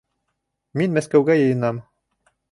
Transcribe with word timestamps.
Мин 0.81 0.95
Мәскәүгә 0.95 1.35
йыйынам 1.41 1.81